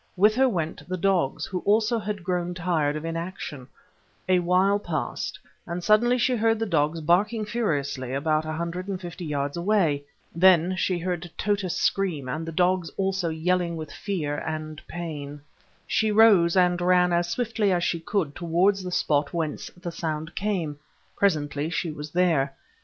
[0.17, 3.67] With her went the dogs, who also had grown tired of inaction;
[4.27, 8.99] a while passed, and suddenly she heard the dogs barking furiously about a hundred and
[8.99, 10.03] fifty yards away.
[10.33, 15.39] Then she heard Tota scream, and the dogs also yelling with fear and pain.
[15.85, 20.33] She rose and ran as swiftly as she could towards the spot whence the sound
[20.35, 20.79] came.
[21.15, 22.55] Presently she was there.